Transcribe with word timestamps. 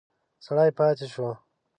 سړی 0.45 0.69
پاتې 0.77 1.05
شو. 1.13 1.29